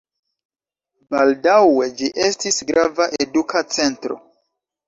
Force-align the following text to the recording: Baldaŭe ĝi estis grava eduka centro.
Baldaŭe 1.15 1.87
ĝi 2.01 2.11
estis 2.29 2.59
grava 2.71 3.11
eduka 3.27 3.63
centro. 3.77 4.19